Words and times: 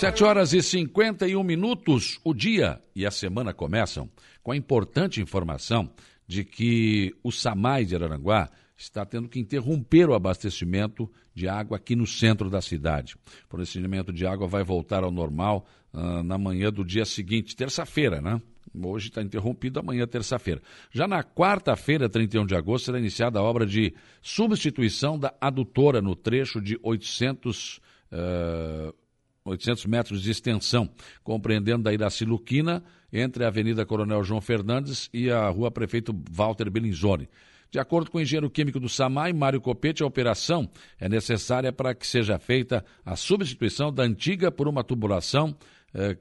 Sete 0.00 0.24
horas 0.24 0.54
e 0.54 0.62
51 0.62 1.44
minutos, 1.44 2.18
o 2.24 2.32
dia 2.32 2.80
e 2.96 3.04
a 3.04 3.10
semana 3.10 3.52
começam 3.52 4.08
com 4.42 4.50
a 4.50 4.56
importante 4.56 5.20
informação 5.20 5.92
de 6.26 6.42
que 6.42 7.14
o 7.22 7.30
SAMAI 7.30 7.84
de 7.84 7.96
Araranguá 7.96 8.48
está 8.78 9.04
tendo 9.04 9.28
que 9.28 9.38
interromper 9.38 10.08
o 10.08 10.14
abastecimento 10.14 11.06
de 11.34 11.46
água 11.46 11.76
aqui 11.76 11.94
no 11.94 12.06
centro 12.06 12.48
da 12.48 12.62
cidade. 12.62 13.14
O 13.14 13.50
fornecimento 13.50 14.10
de 14.10 14.26
água 14.26 14.48
vai 14.48 14.64
voltar 14.64 15.04
ao 15.04 15.10
normal 15.10 15.66
uh, 15.92 16.22
na 16.22 16.38
manhã 16.38 16.72
do 16.72 16.82
dia 16.82 17.04
seguinte, 17.04 17.54
terça-feira, 17.54 18.22
né? 18.22 18.40
Hoje 18.82 19.08
está 19.08 19.20
interrompido, 19.20 19.80
amanhã, 19.80 20.06
terça-feira. 20.06 20.62
Já 20.90 21.06
na 21.06 21.22
quarta-feira, 21.22 22.08
31 22.08 22.46
de 22.46 22.56
agosto, 22.56 22.86
será 22.86 22.98
iniciada 22.98 23.38
a 23.38 23.42
obra 23.42 23.66
de 23.66 23.92
substituição 24.22 25.18
da 25.18 25.34
adutora 25.38 26.00
no 26.00 26.16
trecho 26.16 26.58
de 26.58 26.80
800. 26.82 27.82
Uh, 28.10 28.98
800 29.44 29.86
metros 29.86 30.22
de 30.22 30.30
extensão, 30.30 30.88
compreendendo 31.22 31.84
da 31.84 31.92
Iraci 31.92 32.24
Luquina, 32.24 32.82
entre 33.12 33.44
a 33.44 33.48
Avenida 33.48 33.86
Coronel 33.86 34.22
João 34.22 34.40
Fernandes 34.40 35.08
e 35.12 35.30
a 35.30 35.48
Rua 35.48 35.70
Prefeito 35.70 36.14
Walter 36.30 36.70
Bellinzoni. 36.70 37.28
De 37.70 37.78
acordo 37.78 38.10
com 38.10 38.18
o 38.18 38.20
engenheiro 38.20 38.50
químico 38.50 38.80
do 38.80 38.88
SAMAI, 38.88 39.32
Mário 39.32 39.60
Copete, 39.60 40.02
a 40.02 40.06
operação 40.06 40.68
é 40.98 41.08
necessária 41.08 41.72
para 41.72 41.94
que 41.94 42.04
seja 42.04 42.36
feita 42.36 42.84
a 43.04 43.14
substituição 43.14 43.92
da 43.92 44.02
antiga 44.02 44.50
por 44.50 44.66
uma 44.66 44.82
tubulação 44.82 45.56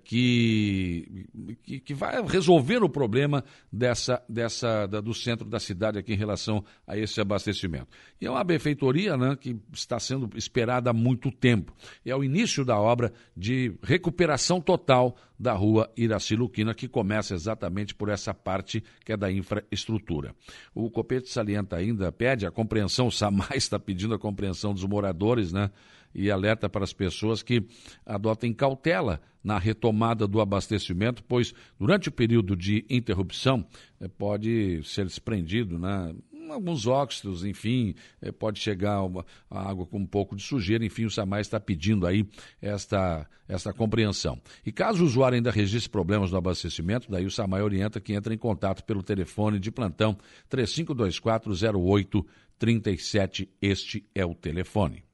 que, 0.03 1.27
que, 1.61 1.79
que, 1.79 1.93
vai 1.93 2.21
resolver 2.25 2.81
o 2.83 2.89
problema 2.89 3.43
dessa, 3.71 4.21
dessa, 4.27 4.87
da, 4.87 4.99
do 4.99 5.13
centro 5.13 5.47
da 5.47 5.59
cidade 5.59 5.99
aqui 5.99 6.13
em 6.13 6.17
relação 6.17 6.63
a 6.87 6.97
esse 6.97 7.21
abastecimento. 7.21 7.87
E 8.19 8.25
é 8.25 8.31
uma 8.31 8.43
benfeitoria 8.43 9.15
né, 9.15 9.35
que 9.39 9.55
está 9.71 9.99
sendo 9.99 10.29
esperada 10.35 10.89
há 10.89 10.93
muito 10.93 11.31
tempo. 11.31 11.71
É 12.03 12.15
o 12.15 12.23
início 12.23 12.65
da 12.65 12.79
obra 12.79 13.13
de 13.37 13.71
recuperação 13.83 14.59
total 14.59 15.15
da 15.39 15.53
rua 15.53 15.89
Iraci 15.95 16.35
Luquina, 16.35 16.73
que 16.73 16.87
começa 16.87 17.35
exatamente 17.35 17.93
por 17.93 18.09
essa 18.09 18.33
parte 18.33 18.83
que 19.05 19.13
é 19.13 19.17
da 19.17 19.31
infraestrutura. 19.31 20.35
O 20.73 20.89
Copete 20.89 21.29
salienta 21.29 21.77
ainda, 21.77 22.11
pede 22.11 22.45
a 22.45 22.51
compreensão, 22.51 23.07
o 23.07 23.11
SAMAI 23.11 23.55
está 23.55 23.79
pedindo 23.79 24.15
a 24.15 24.19
compreensão 24.19 24.73
dos 24.73 24.83
moradores, 24.83 25.53
né? 25.53 25.69
e 26.13 26.31
alerta 26.31 26.69
para 26.69 26.83
as 26.83 26.93
pessoas 26.93 27.43
que 27.43 27.63
adotem 28.05 28.53
cautela 28.53 29.21
na 29.43 29.57
retomada 29.57 30.27
do 30.27 30.41
abastecimento, 30.41 31.23
pois 31.23 31.53
durante 31.79 32.09
o 32.09 32.11
período 32.11 32.55
de 32.55 32.85
interrupção 32.89 33.65
eh, 33.99 34.07
pode 34.07 34.81
ser 34.83 35.05
desprendido 35.05 35.79
né, 35.79 36.13
alguns 36.51 36.87
óxidos, 36.87 37.45
enfim, 37.45 37.95
eh, 38.21 38.31
pode 38.31 38.59
chegar 38.59 39.01
uma, 39.03 39.25
a 39.49 39.69
água 39.69 39.85
com 39.85 39.99
um 39.99 40.05
pouco 40.05 40.35
de 40.35 40.43
sujeira, 40.43 40.85
enfim, 40.85 41.05
o 41.05 41.09
SAMAI 41.09 41.41
está 41.41 41.59
pedindo 41.59 42.05
aí 42.05 42.27
esta, 42.61 43.27
esta 43.47 43.73
compreensão. 43.73 44.39
E 44.65 44.71
caso 44.71 45.03
o 45.03 45.05
usuário 45.05 45.35
ainda 45.35 45.51
registre 45.51 45.89
problemas 45.89 46.31
no 46.31 46.37
abastecimento, 46.37 47.09
daí 47.09 47.25
o 47.25 47.31
SAMAI 47.31 47.61
orienta 47.61 47.99
que 47.99 48.13
entre 48.13 48.33
em 48.33 48.37
contato 48.37 48.83
pelo 48.83 49.03
telefone 49.03 49.59
de 49.59 49.71
plantão 49.71 50.17
3524 50.49 51.53
0837, 51.53 53.49
este 53.61 54.05
é 54.13 54.25
o 54.25 54.35
telefone. 54.35 55.08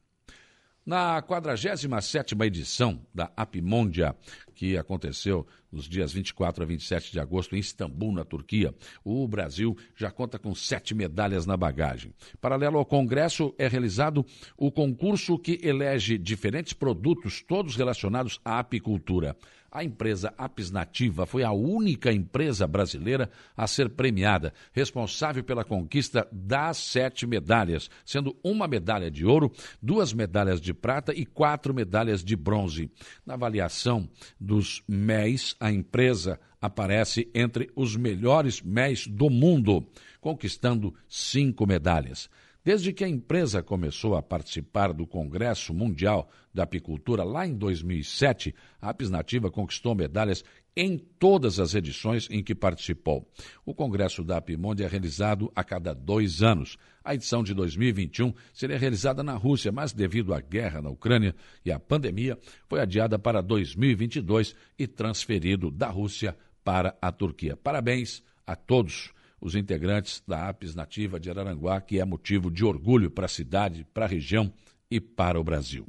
Na 0.86 1.20
47ª 1.20 2.46
edição 2.46 3.02
da 3.12 3.32
Apimondia, 3.36 4.16
que 4.54 4.78
aconteceu 4.78 5.48
nos 5.72 5.90
dias 5.90 6.14
24 6.14 6.64
a 6.64 6.68
27 6.68 7.12
de 7.12 7.20
agosto 7.20 7.56
em 7.56 7.60
Istambul, 7.60 8.14
na 8.14 8.24
Turquia, 8.24 8.72
o 9.04 9.28
Brasil 9.28 9.76
já 9.96 10.12
conta 10.12 10.38
com 10.38 10.54
sete 10.54 10.94
medalhas 10.94 11.48
na 11.48 11.58
bagagem. 11.58 12.14
Paralelo 12.40 12.78
ao 12.78 12.86
congresso, 12.86 13.52
é 13.58 13.68
realizado 13.68 14.24
o 14.56 14.72
concurso 14.72 15.40
que 15.40 15.60
elege 15.64 16.20
diferentes 16.20 16.74
produtos, 16.74 17.42
todos 17.42 17.76
relacionados 17.76 18.40
à 18.46 18.60
apicultura. 18.60 19.36
A 19.76 19.84
empresa 19.84 20.34
Apis 20.38 20.72
Nativa 20.72 21.26
foi 21.26 21.44
a 21.44 21.52
única 21.52 22.10
empresa 22.10 22.66
brasileira 22.66 23.30
a 23.58 23.68
ser 23.68 23.90
premiada, 23.90 24.54
responsável 24.72 25.44
pela 25.44 25.66
conquista 25.66 26.26
das 26.32 26.78
sete 26.78 27.28
medalhas, 27.28 27.90
sendo 28.06 28.34
uma 28.42 28.70
medalha 28.70 29.12
de 29.12 29.26
ouro, 29.26 29.52
duas 29.82 30.14
medalhas 30.14 30.62
de 30.62 30.74
prata 30.74 31.14
e 31.14 31.26
quatro 31.26 31.74
medalhas 31.74 32.24
de 32.24 32.38
bronze. 32.38 32.90
Na 33.26 33.34
avaliação 33.34 34.10
dos 34.40 34.82
MEIs, 34.88 35.58
a 35.60 35.70
empresa 35.70 36.40
aparece 36.62 37.30
entre 37.36 37.70
os 37.76 37.98
melhores 37.98 38.62
MEIs 38.62 39.06
do 39.08 39.30
mundo, 39.30 39.86
conquistando 40.22 40.96
cinco 41.06 41.68
medalhas. 41.68 42.30
Desde 42.66 42.92
que 42.92 43.04
a 43.04 43.08
empresa 43.08 43.62
começou 43.62 44.16
a 44.16 44.24
participar 44.24 44.92
do 44.92 45.06
Congresso 45.06 45.72
Mundial 45.72 46.28
da 46.52 46.64
Apicultura 46.64 47.24
lá 47.24 47.46
em 47.46 47.54
2007, 47.54 48.56
a 48.82 48.90
Apis 48.90 49.12
Nativa 49.12 49.52
conquistou 49.52 49.94
medalhas 49.94 50.44
em 50.76 50.98
todas 50.98 51.60
as 51.60 51.76
edições 51.76 52.28
em 52.32 52.44
que 52.44 52.56
participou. 52.56 53.30
O 53.64 53.76
Congresso 53.76 54.24
da 54.24 54.38
Apimonde 54.38 54.84
é 54.84 54.88
realizado 54.88 55.52
a 55.56 55.64
cada 55.64 55.94
dois 55.94 56.42
anos. 56.42 56.76
A 57.04 57.14
edição 57.14 57.44
de 57.44 57.54
2021 57.54 58.34
seria 58.52 58.80
realizada 58.80 59.22
na 59.22 59.36
Rússia, 59.36 59.72
mas 59.72 59.94
devido 59.94 60.34
à 60.34 60.42
guerra 60.42 60.82
na 60.82 60.90
Ucrânia 60.90 61.36
e 61.64 61.72
à 61.72 61.80
pandemia, 61.80 62.36
foi 62.68 62.80
adiada 62.80 63.20
para 63.20 63.44
2022 63.44 64.56
e 64.80 64.88
transferido 64.88 65.70
da 65.70 65.92
Rússia 65.92 66.36
para 66.64 66.98
a 67.00 67.12
Turquia. 67.12 67.56
Parabéns 67.56 68.24
a 68.44 68.56
todos 68.56 69.14
os 69.46 69.54
integrantes 69.54 70.24
da 70.28 70.50
APES 70.50 70.74
nativa 70.74 71.20
de 71.20 71.30
Araranguá, 71.30 71.80
que 71.80 72.00
é 72.00 72.04
motivo 72.04 72.50
de 72.50 72.66
orgulho 72.66 73.12
para 73.12 73.26
a 73.26 73.30
cidade, 73.30 73.86
para 73.94 74.06
a 74.06 74.08
região 74.08 74.52
e 74.90 75.00
para 75.00 75.40
o 75.40 75.44
Brasil. 75.44 75.86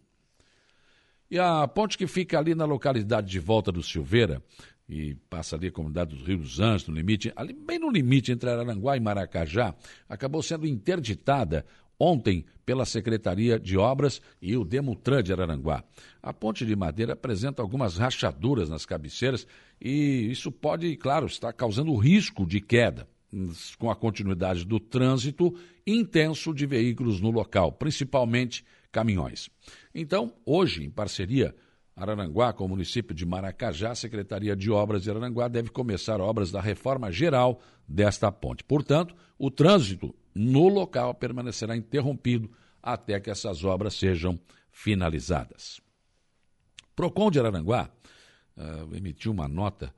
E 1.31 1.39
a 1.39 1.67
ponte 1.67 1.97
que 1.97 2.07
fica 2.07 2.39
ali 2.39 2.55
na 2.55 2.67
localidade 2.67 3.31
de 3.31 3.39
Volta 3.39 3.73
do 3.73 3.83
Silveira, 3.83 4.43
e 4.87 5.15
passa 5.31 5.57
ali 5.57 5.69
a 5.69 5.73
comunidade 5.73 6.15
dos 6.15 6.27
Rios 6.27 6.41
dos 6.43 6.61
Anjos, 6.61 6.87
no 6.87 6.95
limite, 6.95 7.33
ali 7.35 7.55
bem 7.55 7.79
no 7.79 7.89
limite 7.89 8.31
entre 8.31 8.51
Araranguá 8.51 8.95
e 8.95 9.01
Maracajá, 9.01 9.75
acabou 10.07 10.43
sendo 10.43 10.67
interditada 10.67 11.65
ontem 11.99 12.45
pela 12.67 12.85
Secretaria 12.85 13.59
de 13.59 13.79
Obras 13.79 14.21
e 14.41 14.55
o 14.55 14.67
Demutran 14.67 15.23
de 15.23 15.33
Araranguá. 15.33 15.83
A 16.23 16.31
ponte 16.31 16.67
de 16.67 16.77
madeira 16.77 17.15
apresenta 17.15 17.63
algumas 17.63 17.97
rachaduras 17.97 18.69
nas 18.69 18.85
cabeceiras 18.85 19.47
e 19.81 20.31
isso 20.31 20.53
pode, 20.53 20.95
claro, 20.99 21.25
estar 21.25 21.55
causando 21.55 21.97
risco 21.97 22.47
de 22.47 22.61
queda 22.61 23.09
com 23.79 23.91
a 23.91 23.97
continuidade 23.97 24.65
do 24.65 24.79
trânsito 24.81 25.55
intenso 25.87 26.55
de 26.55 26.67
veículos 26.67 27.21
no 27.21 27.31
local, 27.31 27.73
principalmente 27.73 28.65
caminhões. 28.91 29.49
Então, 29.95 30.33
hoje, 30.45 30.85
em 30.85 30.91
parceria 30.91 31.55
Araranguá 31.97 32.53
com 32.53 32.67
o 32.67 32.69
município 32.69 33.15
de 33.15 33.25
Maracajá, 33.25 33.93
a 33.93 33.95
Secretaria 33.95 34.55
de 34.55 34.71
Obras 34.71 35.03
de 35.03 35.11
Araranguá 35.11 35.49
deve 35.49 35.71
começar 35.71 36.21
obras 36.21 36.51
da 36.51 36.61
reforma 36.61 37.11
geral 37.11 37.61
desta 37.89 38.31
ponte. 38.31 38.63
Portanto, 38.63 39.15
o 39.39 39.51
trânsito 39.51 40.15
no 40.35 40.69
local 40.69 41.15
permanecerá 41.15 41.75
interrompido 41.75 42.51
até 42.83 43.19
que 43.19 43.31
essas 43.31 43.65
obras 43.65 43.95
sejam 43.95 44.39
finalizadas. 44.71 45.81
Procon 46.95 47.31
de 47.31 47.39
Araranguá 47.39 47.91
uh, 48.57 48.95
emitiu 48.95 49.33
uma 49.33 49.49
nota 49.49 49.93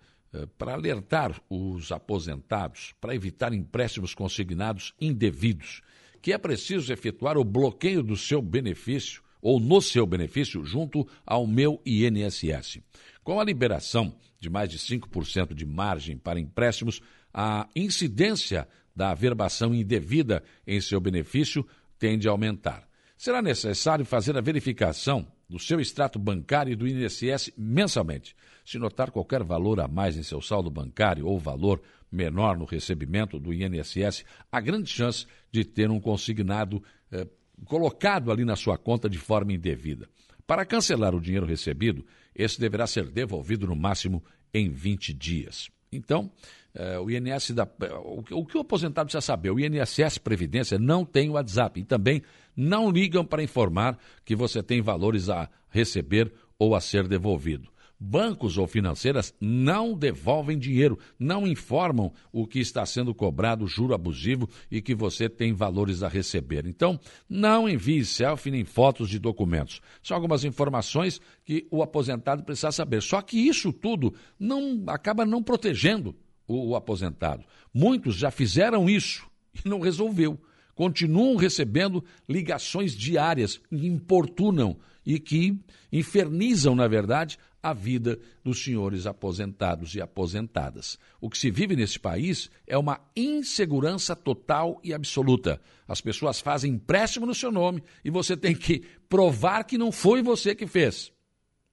para 0.59 0.75
alertar 0.75 1.41
os 1.49 1.91
aposentados 1.91 2.95
para 3.01 3.15
evitar 3.15 3.53
empréstimos 3.53 4.15
consignados 4.15 4.95
indevidos, 5.01 5.83
que 6.21 6.33
é 6.33 6.39
preciso 6.39 6.93
efetuar 6.93 7.39
o 7.39 7.45
bloqueio 7.45 8.03
do 8.03 8.17
seu 8.17 8.43
benefício 8.43 9.23
ou 9.41 9.61
no 9.61 9.81
seu 9.81 10.07
benefício 10.07 10.65
junto 10.65 11.07
ao 11.25 11.47
meu 11.47 11.81
INSS. 11.87 12.81
Com 13.23 13.41
a 13.41 13.45
liberação 13.45 14.15
de 14.41 14.51
mais 14.51 14.69
de 14.69 14.79
5% 14.79 15.55
de 15.55 15.65
margem 15.65 16.17
para 16.17 16.41
empréstimos, 16.41 17.01
a 17.33 17.69
incidência 17.75 18.69
da 18.95 19.11
averbação 19.11 19.75
indevida 19.75 20.43
em 20.67 20.81
seu 20.81 21.01
benefício 21.01 21.67
tende 21.99 22.29
a 22.29 22.31
aumentar. 22.31 22.89
Será 23.17 23.43
necessário 23.43 24.05
fazer 24.05 24.37
a 24.37 24.41
verificação 24.41 25.27
do 25.49 25.59
seu 25.59 25.81
extrato 25.81 26.19
bancário 26.19 26.73
e 26.73 26.77
do 26.77 26.87
INSS 26.87 27.53
mensalmente. 27.57 28.37
Se 28.65 28.79
notar 28.79 29.11
qualquer 29.11 29.43
valor 29.43 29.81
a 29.81 29.89
mais 29.89 30.17
em 30.17 30.23
seu 30.23 30.43
saldo 30.43 30.71
bancário 30.71 31.27
ou 31.27 31.39
valor 31.39 31.81
menor 32.13 32.59
no 32.59 32.65
recebimento 32.65 33.39
do 33.39 33.53
INSS, 33.53 34.25
há 34.53 34.61
grande 34.61 34.91
chance 34.91 35.27
de 35.51 35.65
ter 35.65 35.91
um 35.91 36.01
consignado 36.01 36.83
eh, 37.11 37.27
colocado 37.65 38.31
ali 38.31 38.45
na 38.45 38.57
sua 38.57 38.77
conta 38.77 39.09
de 39.09 39.19
forma 39.19 39.53
indevida. 39.53 40.09
Para 40.47 40.67
cancelar 40.67 41.15
o 41.15 41.21
dinheiro 41.21 41.47
recebido, 41.47 42.05
esse 42.35 42.61
deverá 42.61 42.87
ser 42.87 43.11
devolvido 43.11 43.67
no 43.67 43.77
máximo 43.77 44.23
em 44.53 44.69
20 44.69 45.13
dias. 45.13 45.71
Então, 45.93 46.31
eh, 46.75 46.99
o 46.99 47.11
INSS 47.11 47.53
da, 47.53 47.69
o, 48.05 48.25
o 48.31 48.47
que 48.47 48.57
o 48.57 48.61
aposentado 48.61 49.07
precisa 49.07 49.21
saber, 49.21 49.51
o 49.51 49.59
INSS 49.59 50.19
Previdência 50.19 50.79
não 50.79 51.05
tem 51.05 51.31
WhatsApp. 51.31 51.81
E 51.81 51.85
também 51.85 52.23
não 52.57 52.91
ligam 52.91 53.25
para 53.25 53.43
informar 53.43 53.99
que 54.25 54.37
você 54.37 54.63
tem 54.63 54.83
valores 54.83 55.29
a 55.29 55.49
receber 55.71 56.33
ou 56.59 56.75
a 56.75 56.81
ser 56.81 57.07
devolvido 57.07 57.69
bancos 57.99 58.57
ou 58.57 58.67
financeiras 58.67 59.35
não 59.41 59.95
devolvem 59.95 60.59
dinheiro, 60.59 60.99
não 61.19 61.47
informam 61.47 62.13
o 62.33 62.47
que 62.47 62.61
está 62.61 62.87
sendo 62.87 63.15
cobrado, 63.15 63.67
juro 63.67 63.95
abusivo 63.95 64.49
e 64.71 64.81
que 64.81 64.95
você 64.95 65.29
tem 65.29 65.53
valores 65.53 66.03
a 66.03 66.09
receber. 66.09 66.67
Então, 66.67 66.99
não 67.29 67.69
envie 67.69 68.05
selfie 68.05 68.51
nem 68.51 68.65
fotos 68.65 69.09
de 69.09 69.19
documentos. 69.19 69.81
São 70.03 70.17
algumas 70.17 70.45
informações 70.45 71.21
que 71.45 71.67
o 71.71 71.83
aposentado 71.83 72.45
precisa 72.45 72.71
saber. 72.71 73.03
Só 73.03 73.21
que 73.21 73.37
isso 73.39 73.73
tudo 73.73 74.15
não 74.39 74.85
acaba 74.87 75.25
não 75.25 75.43
protegendo 75.43 76.15
o, 76.47 76.71
o 76.71 76.77
aposentado. 76.77 77.45
Muitos 77.75 78.17
já 78.17 78.31
fizeram 78.31 78.89
isso 78.89 79.27
e 79.65 79.69
não 79.69 79.81
resolveu. 79.81 80.41
Continuam 80.75 81.35
recebendo 81.35 82.05
ligações 82.29 82.97
diárias 82.97 83.57
que 83.57 83.87
importunam 83.87 84.79
e 85.05 85.19
que 85.19 85.59
infernizam, 85.91 86.77
na 86.77 86.87
verdade, 86.87 87.37
a 87.71 87.75
vida 87.75 88.19
dos 88.43 88.63
senhores 88.63 89.07
aposentados 89.07 89.95
e 89.95 90.01
aposentadas. 90.01 90.99
O 91.21 91.29
que 91.29 91.39
se 91.39 91.51
vive 91.51 91.77
nesse 91.77 91.99
país 91.99 92.51
é 92.67 92.77
uma 92.77 93.01
insegurança 93.17 94.15
total 94.15 94.81
e 94.83 94.93
absoluta. 94.93 95.61
As 95.87 96.01
pessoas 96.01 96.41
fazem 96.41 96.73
empréstimo 96.73 97.27
no 97.27 97.35
seu 97.35 97.51
nome 97.51 97.83
e 98.05 98.11
você 98.11 98.37
tem 98.37 98.55
que 98.55 98.83
provar 99.09 99.65
que 99.65 99.79
não 99.79 99.93
foi 99.93 100.23
você 100.23 100.55
que 100.55 100.67
fez. 100.67 101.13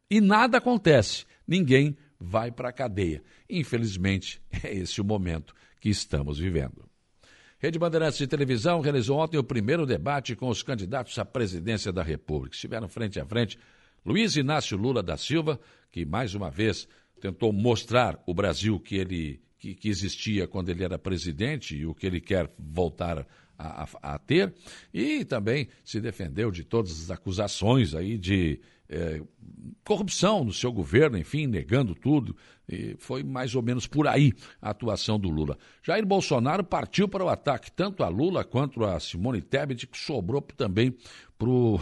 E 0.10 0.22
nada 0.22 0.58
acontece. 0.58 1.26
Ninguém 1.48 1.98
vai 2.20 2.52
para 2.52 2.70
a 2.70 2.74
cadeia. 2.74 3.24
Infelizmente, 3.50 4.42
é 4.64 4.74
esse 4.74 5.02
o 5.02 5.06
momento 5.06 5.54
que 5.80 5.90
estamos 5.90 6.40
vivendo. 6.40 6.86
Rede 7.58 7.80
Bandeirantes 7.80 8.18
de 8.18 8.28
Televisão 8.28 8.82
realizou 8.82 9.18
ontem 9.18 9.38
o 9.38 9.44
primeiro 9.44 9.86
debate 9.86 10.36
com 10.36 10.50
os 10.50 10.62
candidatos 10.62 11.18
à 11.18 11.26
presidência 11.26 11.92
da 11.92 12.04
República. 12.04 12.56
Estiveram 12.56 12.88
frente 12.88 13.20
a 13.20 13.26
frente 13.26 13.58
Luiz 14.06 14.36
Inácio 14.36 14.78
Lula 14.78 15.02
da 15.02 15.18
Silva, 15.18 15.60
que 15.92 16.06
mais 16.06 16.36
uma 16.36 16.52
vez 16.52 16.88
tentou 17.20 17.52
mostrar 17.52 18.22
o 18.28 18.34
Brasil 18.34 18.80
que 18.80 18.96
ele 18.96 19.42
que, 19.58 19.74
que 19.74 19.90
existia 19.90 20.48
quando 20.48 20.70
ele 20.70 20.84
era 20.84 21.00
presidente 21.00 21.76
e 21.76 21.86
o 21.88 21.96
que 21.96 22.06
ele 22.06 22.22
quer 22.22 22.52
voltar 22.60 23.26
a, 23.58 23.84
a, 23.84 24.14
a 24.14 24.20
ter, 24.20 24.54
e 24.94 25.26
também 25.26 25.68
se 25.84 26.00
defendeu 26.00 26.52
de 26.52 26.64
todas 26.64 26.92
as 26.92 27.10
acusações 27.10 27.96
aí 27.96 28.18
de 28.18 28.60
é, 28.88 29.22
corrupção 29.84 30.44
no 30.44 30.54
seu 30.54 30.72
governo, 30.72 31.18
enfim, 31.18 31.48
negando 31.48 31.96
tudo. 31.96 32.36
E 32.68 32.96
foi 32.98 33.24
mais 33.24 33.56
ou 33.56 33.62
menos 33.62 33.88
por 33.88 34.08
aí 34.08 34.34
a 34.62 34.72
atuação 34.72 35.20
do 35.20 35.30
Lula. 35.30 35.58
Jair 35.84 36.06
Bolsonaro 36.06 36.64
partiu 36.64 37.08
para 37.08 37.24
o 37.24 37.30
ataque, 37.30 37.72
tanto 37.72 38.04
a 38.04 38.08
Lula 38.08 38.44
quanto 38.44 38.84
a 38.84 39.00
Simone 39.00 39.42
Tebet, 39.42 39.88
que 39.88 39.98
sobrou 39.98 40.42
também 40.42 40.96
para 41.38 41.50
o 41.50 41.80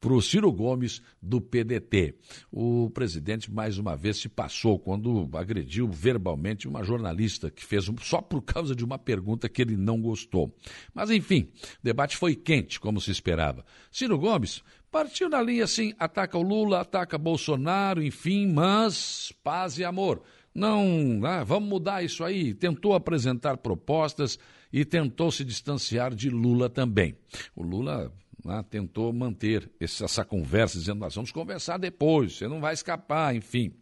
para 0.00 0.14
o 0.14 0.22
Ciro 0.22 0.50
Gomes 0.50 1.02
do 1.20 1.40
PDT. 1.40 2.14
O 2.50 2.88
presidente 2.90 3.52
mais 3.52 3.76
uma 3.78 3.94
vez 3.94 4.16
se 4.16 4.28
passou 4.28 4.78
quando 4.78 5.28
agrediu 5.34 5.86
verbalmente 5.88 6.66
uma 6.66 6.82
jornalista 6.82 7.50
que 7.50 7.64
fez 7.64 7.90
só 8.00 8.22
por 8.22 8.40
causa 8.40 8.74
de 8.74 8.84
uma 8.84 8.98
pergunta 8.98 9.48
que 9.48 9.60
ele 9.60 9.76
não 9.76 10.00
gostou. 10.00 10.56
Mas 10.94 11.10
enfim, 11.10 11.50
o 11.62 11.84
debate 11.84 12.16
foi 12.16 12.34
quente, 12.34 12.80
como 12.80 13.00
se 13.00 13.10
esperava. 13.10 13.64
Ciro 13.92 14.18
Gomes 14.18 14.62
partiu 14.90 15.28
na 15.28 15.42
linha 15.42 15.64
assim, 15.64 15.92
ataca 15.98 16.38
o 16.38 16.42
Lula, 16.42 16.80
ataca 16.80 17.18
Bolsonaro, 17.18 18.02
enfim, 18.02 18.46
mas 18.46 19.32
paz 19.44 19.78
e 19.78 19.84
amor. 19.84 20.22
Não, 20.54 21.20
ah, 21.24 21.44
vamos 21.44 21.68
mudar 21.68 22.02
isso 22.02 22.24
aí. 22.24 22.54
Tentou 22.54 22.94
apresentar 22.94 23.58
propostas 23.58 24.38
e 24.72 24.84
tentou 24.84 25.30
se 25.30 25.44
distanciar 25.44 26.14
de 26.14 26.28
Lula 26.28 26.68
também. 26.68 27.14
O 27.54 27.62
Lula 27.62 28.12
né, 28.44 28.64
tentou 28.68 29.12
manter 29.12 29.70
essa 29.80 30.24
conversa, 30.24 30.78
dizendo: 30.78 31.00
nós 31.00 31.14
vamos 31.14 31.32
conversar 31.32 31.78
depois, 31.78 32.36
você 32.36 32.48
não 32.48 32.60
vai 32.60 32.74
escapar, 32.74 33.34
enfim. 33.34 33.72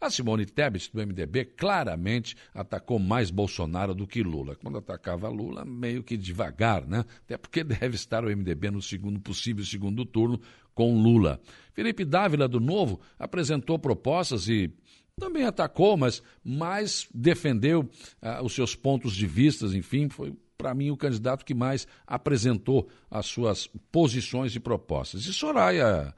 A 0.00 0.10
Simone 0.10 0.46
Tebet, 0.46 0.92
do 0.92 1.04
MDB, 1.04 1.44
claramente 1.44 2.36
atacou 2.54 3.00
mais 3.00 3.32
Bolsonaro 3.32 3.94
do 3.94 4.06
que 4.06 4.22
Lula. 4.22 4.54
Quando 4.54 4.78
atacava 4.78 5.28
Lula, 5.28 5.64
meio 5.64 6.04
que 6.04 6.16
devagar, 6.16 6.86
né? 6.86 7.04
Até 7.24 7.36
porque 7.36 7.64
deve 7.64 7.96
estar 7.96 8.24
o 8.24 8.28
MDB 8.28 8.70
no 8.70 8.80
segundo 8.80 9.18
possível 9.18 9.64
segundo 9.64 10.04
turno 10.04 10.40
com 10.72 11.02
Lula. 11.02 11.40
Felipe 11.72 12.04
Dávila, 12.04 12.46
do 12.46 12.60
Novo, 12.60 13.00
apresentou 13.18 13.76
propostas 13.76 14.48
e 14.48 14.72
também 15.18 15.42
atacou, 15.42 15.96
mas 15.96 16.22
mais 16.44 17.08
defendeu 17.12 17.90
ah, 18.22 18.40
os 18.40 18.52
seus 18.54 18.76
pontos 18.76 19.16
de 19.16 19.26
vista, 19.26 19.66
enfim, 19.66 20.08
foi 20.08 20.32
para 20.58 20.74
mim, 20.74 20.90
o 20.90 20.96
candidato 20.96 21.44
que 21.44 21.54
mais 21.54 21.86
apresentou 22.04 22.88
as 23.08 23.26
suas 23.26 23.68
posições 23.92 24.56
e 24.56 24.60
propostas. 24.60 25.24
E 25.24 25.32
Soraya, 25.32 26.12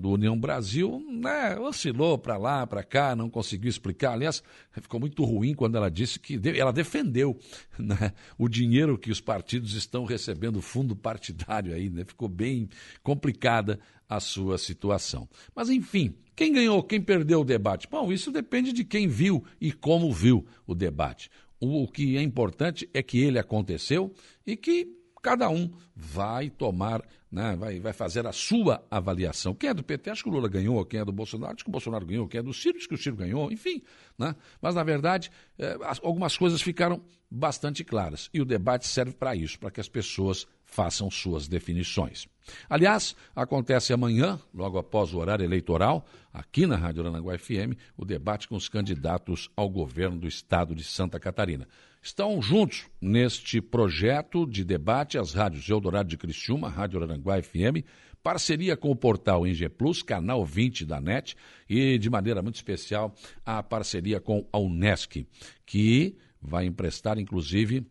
do 0.00 0.10
União 0.10 0.38
Brasil, 0.38 1.04
né, 1.08 1.56
oscilou 1.58 2.18
para 2.18 2.36
lá, 2.36 2.66
para 2.66 2.82
cá, 2.82 3.14
não 3.14 3.30
conseguiu 3.30 3.68
explicar. 3.68 4.12
Aliás, 4.12 4.42
ficou 4.72 4.98
muito 4.98 5.22
ruim 5.22 5.54
quando 5.54 5.76
ela 5.76 5.90
disse 5.90 6.18
que 6.18 6.40
ela 6.58 6.72
defendeu 6.72 7.38
né, 7.78 8.12
o 8.36 8.48
dinheiro 8.48 8.98
que 8.98 9.10
os 9.10 9.20
partidos 9.20 9.74
estão 9.74 10.04
recebendo, 10.04 10.60
fundo 10.60 10.96
partidário 10.96 11.74
aí, 11.74 11.88
né? 11.88 12.04
Ficou 12.04 12.28
bem 12.28 12.68
complicada 13.02 13.78
a 14.08 14.18
sua 14.18 14.56
situação. 14.56 15.28
Mas, 15.54 15.68
enfim, 15.68 16.14
quem 16.34 16.52
ganhou, 16.52 16.82
quem 16.82 17.00
perdeu 17.00 17.40
o 17.40 17.44
debate? 17.44 17.88
Bom, 17.90 18.12
isso 18.12 18.30
depende 18.30 18.72
de 18.72 18.84
quem 18.84 19.06
viu 19.06 19.44
e 19.60 19.72
como 19.72 20.12
viu 20.12 20.46
o 20.66 20.74
debate. 20.74 21.30
O 21.60 21.88
que 21.88 22.16
é 22.16 22.22
importante 22.22 22.88
é 22.92 23.02
que 23.02 23.18
ele 23.20 23.38
aconteceu 23.38 24.12
e 24.46 24.56
que 24.56 24.86
cada 25.22 25.48
um 25.48 25.70
vai 25.94 26.48
tomar, 26.48 27.02
né, 27.32 27.56
vai, 27.56 27.80
vai 27.80 27.92
fazer 27.92 28.26
a 28.26 28.32
sua 28.32 28.86
avaliação. 28.88 29.54
Quem 29.54 29.70
é 29.70 29.74
do 29.74 29.82
PT, 29.82 30.10
acho 30.10 30.22
que 30.22 30.28
o 30.28 30.32
Lula 30.32 30.48
ganhou, 30.48 30.84
quem 30.84 31.00
é 31.00 31.04
do 31.04 31.10
Bolsonaro, 31.10 31.54
acho 31.54 31.64
que 31.64 31.70
o 31.70 31.72
Bolsonaro 31.72 32.06
ganhou, 32.06 32.28
quem 32.28 32.38
é 32.38 32.42
do 32.42 32.54
Ciro, 32.54 32.78
acho 32.78 32.86
que 32.86 32.94
o 32.94 32.98
Ciro 32.98 33.16
ganhou, 33.16 33.50
enfim. 33.50 33.82
Né? 34.16 34.36
Mas, 34.62 34.76
na 34.76 34.84
verdade, 34.84 35.30
é, 35.58 35.76
algumas 36.02 36.36
coisas 36.36 36.62
ficaram 36.62 37.02
bastante 37.28 37.82
claras. 37.82 38.30
E 38.32 38.40
o 38.40 38.44
debate 38.44 38.86
serve 38.86 39.14
para 39.14 39.34
isso, 39.34 39.58
para 39.58 39.70
que 39.70 39.80
as 39.80 39.88
pessoas 39.88 40.46
façam 40.66 41.10
suas 41.10 41.48
definições. 41.48 42.26
Aliás, 42.68 43.16
acontece 43.34 43.92
amanhã, 43.92 44.38
logo 44.52 44.78
após 44.78 45.14
o 45.14 45.18
horário 45.18 45.44
eleitoral, 45.44 46.06
aqui 46.32 46.66
na 46.66 46.76
Rádio 46.76 47.02
Aranaguá 47.02 47.38
FM, 47.38 47.78
o 47.96 48.04
debate 48.04 48.46
com 48.46 48.56
os 48.56 48.68
candidatos 48.68 49.48
ao 49.56 49.68
governo 49.68 50.18
do 50.18 50.28
estado 50.28 50.74
de 50.74 50.84
Santa 50.84 51.18
Catarina. 51.18 51.66
Estão 52.02 52.40
juntos 52.40 52.86
neste 53.00 53.60
projeto 53.60 54.46
de 54.46 54.64
debate 54.64 55.18
as 55.18 55.32
rádios 55.32 55.68
Eldorado 55.68 56.08
de 56.08 56.16
Criciúma, 56.16 56.68
Rádio 56.68 57.02
Aranguá 57.02 57.42
FM, 57.42 57.84
parceria 58.22 58.76
com 58.76 58.90
o 58.90 58.96
portal 58.96 59.46
Inge 59.46 59.68
Plus, 59.68 60.02
canal 60.02 60.44
20 60.44 60.84
da 60.84 61.00
NET, 61.00 61.36
e 61.68 61.98
de 61.98 62.10
maneira 62.10 62.42
muito 62.42 62.56
especial 62.56 63.14
a 63.44 63.62
parceria 63.62 64.20
com 64.20 64.46
a 64.52 64.58
Unesc, 64.58 65.26
que 65.64 66.16
vai 66.40 66.66
emprestar, 66.66 67.18
inclusive, 67.18 67.84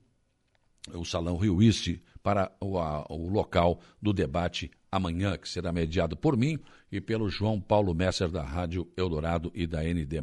o 0.93 1.03
Salão 1.03 1.35
Rio 1.35 1.61
Iste 1.61 2.01
para 2.25 2.51
o, 2.59 2.79
a, 2.79 3.05
o 3.07 3.29
local 3.29 3.79
do 4.01 4.11
debate 4.11 4.71
amanhã, 4.91 5.37
que 5.37 5.47
será 5.47 5.71
mediado 5.71 6.17
por 6.17 6.35
mim 6.35 6.57
e 6.91 6.99
pelo 6.99 7.29
João 7.29 7.61
Paulo 7.61 7.93
Messer 7.93 8.31
da 8.31 8.43
Rádio 8.43 8.91
Eldorado 8.97 9.51
e 9.53 9.67
da 9.67 9.83
ND+. 9.83 10.19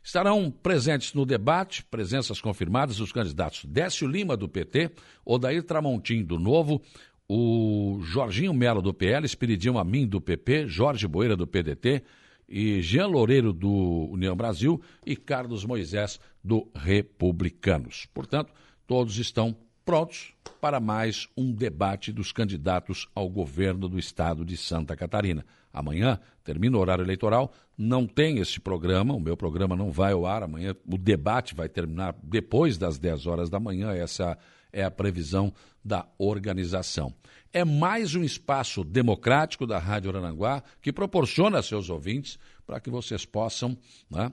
Estarão 0.00 0.48
presentes 0.48 1.12
no 1.12 1.26
debate, 1.26 1.82
presenças 1.82 2.40
confirmadas, 2.40 3.00
os 3.00 3.10
candidatos 3.10 3.64
Décio 3.64 4.06
Lima, 4.06 4.36
do 4.36 4.48
PT, 4.48 4.92
Odair 5.24 5.64
Tramontim, 5.64 6.22
do 6.22 6.38
Novo, 6.38 6.80
o 7.28 7.98
Jorginho 8.02 8.54
Melo, 8.54 8.80
do 8.80 8.94
PL, 8.94 9.26
Espiridião 9.26 9.78
Amin, 9.78 10.06
do 10.06 10.20
PP, 10.20 10.68
Jorge 10.68 11.08
Boeira, 11.08 11.36
do 11.36 11.48
PDT, 11.48 12.04
e 12.48 12.80
Jean 12.80 13.08
Loureiro, 13.08 13.52
do 13.52 14.08
União 14.12 14.36
Brasil, 14.36 14.80
e 15.04 15.16
Carlos 15.16 15.64
Moisés, 15.64 16.20
do 16.44 16.70
Republicanos. 16.76 18.06
Portanto, 18.14 18.52
todos 18.86 19.18
estão 19.18 19.56
prontos 19.84 20.32
para 20.60 20.78
mais 20.78 21.28
um 21.36 21.52
debate 21.52 22.12
dos 22.12 22.30
candidatos 22.30 23.08
ao 23.14 23.28
governo 23.28 23.88
do 23.88 23.98
estado 23.98 24.44
de 24.44 24.56
Santa 24.56 24.96
Catarina. 24.96 25.44
Amanhã 25.72 26.20
termina 26.44 26.76
o 26.76 26.80
horário 26.80 27.04
eleitoral, 27.04 27.52
não 27.76 28.06
tem 28.06 28.38
esse 28.38 28.60
programa, 28.60 29.14
o 29.14 29.20
meu 29.20 29.36
programa 29.36 29.74
não 29.74 29.90
vai 29.90 30.12
ao 30.12 30.26
ar, 30.26 30.42
amanhã 30.42 30.74
o 30.86 30.98
debate 30.98 31.54
vai 31.54 31.68
terminar 31.68 32.14
depois 32.22 32.78
das 32.78 32.98
10 32.98 33.26
horas 33.26 33.50
da 33.50 33.58
manhã, 33.58 33.92
essa 33.92 34.38
é 34.72 34.84
a 34.84 34.90
previsão 34.90 35.52
da 35.84 36.06
organização. 36.16 37.12
É 37.52 37.64
mais 37.64 38.14
um 38.14 38.22
espaço 38.22 38.84
democrático 38.84 39.66
da 39.66 39.78
Rádio 39.78 40.10
Arananguá 40.10 40.62
que 40.80 40.92
proporciona 40.92 41.58
a 41.58 41.62
seus 41.62 41.90
ouvintes 41.90 42.38
para 42.66 42.80
que 42.80 42.88
vocês 42.88 43.26
possam 43.26 43.76
né, 44.10 44.32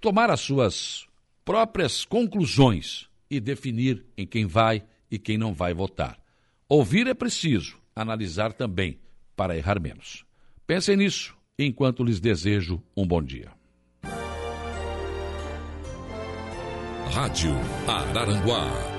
tomar 0.00 0.30
as 0.30 0.40
suas 0.40 1.06
próprias 1.44 2.04
conclusões 2.04 3.08
e 3.30 3.40
definir 3.40 4.04
em 4.16 4.26
quem 4.26 4.46
vai 4.46 4.84
e 5.10 5.18
quem 5.18 5.38
não 5.38 5.52
vai 5.52 5.74
votar. 5.74 6.18
Ouvir 6.68 7.06
é 7.06 7.14
preciso, 7.14 7.78
analisar 7.94 8.52
também, 8.52 8.98
para 9.36 9.56
errar 9.56 9.80
menos. 9.80 10.24
Pensem 10.66 10.96
nisso 10.96 11.36
enquanto 11.58 12.02
lhes 12.02 12.20
desejo 12.20 12.82
um 12.96 13.06
bom 13.06 13.22
dia. 13.22 13.52
Rádio 17.12 17.54
Araranguá 17.86 18.93